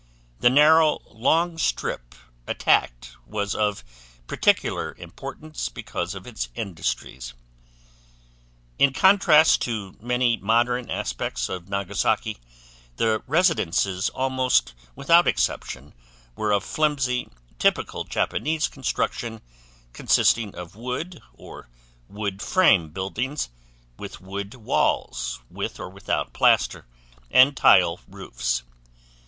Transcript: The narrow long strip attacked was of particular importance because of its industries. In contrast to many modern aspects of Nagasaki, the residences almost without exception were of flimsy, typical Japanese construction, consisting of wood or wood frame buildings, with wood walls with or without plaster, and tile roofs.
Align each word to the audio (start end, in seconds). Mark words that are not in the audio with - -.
The 0.39 0.49
narrow 0.49 0.99
long 1.11 1.59
strip 1.59 2.15
attacked 2.47 3.17
was 3.27 3.53
of 3.53 3.83
particular 4.25 4.95
importance 4.97 5.69
because 5.69 6.15
of 6.15 6.25
its 6.25 6.49
industries. 6.55 7.35
In 8.79 8.93
contrast 8.93 9.61
to 9.61 9.95
many 10.01 10.37
modern 10.37 10.89
aspects 10.89 11.49
of 11.49 11.69
Nagasaki, 11.69 12.39
the 12.95 13.21
residences 13.27 14.09
almost 14.09 14.73
without 14.95 15.27
exception 15.27 15.93
were 16.35 16.51
of 16.51 16.63
flimsy, 16.63 17.29
typical 17.59 18.03
Japanese 18.03 18.67
construction, 18.67 19.39
consisting 19.93 20.55
of 20.55 20.75
wood 20.75 21.21
or 21.31 21.69
wood 22.09 22.41
frame 22.41 22.89
buildings, 22.89 23.49
with 23.99 24.19
wood 24.19 24.55
walls 24.55 25.41
with 25.51 25.79
or 25.79 25.89
without 25.89 26.33
plaster, 26.33 26.87
and 27.29 27.55
tile 27.55 27.99
roofs. 28.07 28.63